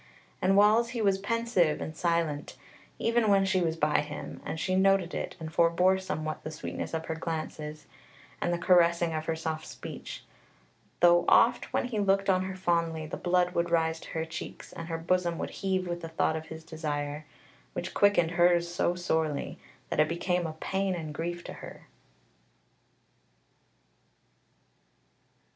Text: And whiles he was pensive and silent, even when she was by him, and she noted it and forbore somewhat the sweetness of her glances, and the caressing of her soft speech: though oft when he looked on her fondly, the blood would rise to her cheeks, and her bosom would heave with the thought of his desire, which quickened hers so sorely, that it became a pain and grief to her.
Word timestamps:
And 0.41 0.57
whiles 0.57 0.89
he 0.97 1.01
was 1.03 1.19
pensive 1.19 1.79
and 1.79 1.95
silent, 1.95 2.57
even 2.97 3.27
when 3.29 3.45
she 3.45 3.61
was 3.61 3.75
by 3.75 3.99
him, 3.99 4.41
and 4.43 4.59
she 4.59 4.73
noted 4.75 5.13
it 5.13 5.35
and 5.39 5.53
forbore 5.53 5.99
somewhat 5.99 6.43
the 6.43 6.49
sweetness 6.49 6.95
of 6.95 7.05
her 7.05 7.13
glances, 7.13 7.85
and 8.41 8.51
the 8.51 8.57
caressing 8.57 9.13
of 9.13 9.25
her 9.25 9.35
soft 9.35 9.67
speech: 9.67 10.23
though 11.01 11.23
oft 11.27 11.71
when 11.71 11.85
he 11.85 11.99
looked 11.99 12.31
on 12.31 12.45
her 12.45 12.55
fondly, 12.55 13.05
the 13.05 13.15
blood 13.15 13.53
would 13.53 13.69
rise 13.69 13.99
to 13.99 14.09
her 14.13 14.25
cheeks, 14.25 14.73
and 14.73 14.87
her 14.87 14.97
bosom 14.97 15.37
would 15.37 15.51
heave 15.51 15.87
with 15.87 16.01
the 16.01 16.09
thought 16.09 16.35
of 16.35 16.47
his 16.47 16.63
desire, 16.63 17.27
which 17.73 17.93
quickened 17.93 18.31
hers 18.31 18.67
so 18.73 18.95
sorely, 18.95 19.59
that 19.91 19.99
it 19.99 20.09
became 20.09 20.47
a 20.47 20.53
pain 20.53 20.95
and 20.95 21.13
grief 21.13 21.43
to 21.43 21.53
her. 21.61 21.83